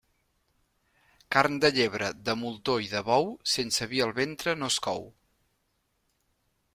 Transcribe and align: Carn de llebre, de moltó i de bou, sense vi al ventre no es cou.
Carn 1.35 1.59
de 1.65 1.69
llebre, 1.75 2.07
de 2.29 2.35
moltó 2.43 2.77
i 2.85 2.89
de 2.95 3.03
bou, 3.11 3.29
sense 3.57 3.89
vi 3.91 4.01
al 4.07 4.15
ventre 4.21 4.59
no 4.63 4.71
es 4.73 4.79
cou. 4.87 5.05